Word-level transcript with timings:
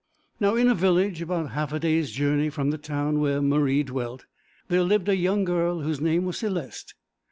Now, 0.39 0.55
in 0.55 0.67
a 0.67 0.73
village 0.73 1.21
about 1.21 1.51
half 1.51 1.71
a 1.71 1.79
day's 1.79 2.09
journey 2.09 2.49
from 2.49 2.71
the 2.71 2.79
town 2.79 3.19
where 3.19 3.39
Marie 3.39 3.83
dwelt, 3.83 4.25
there 4.67 4.81
lived 4.81 5.07
a 5.09 5.15
young 5.15 5.43
girl 5.43 5.81
whose 5.81 6.01
name 6.01 6.25
was 6.25 6.37
Céleste. 6.37 6.95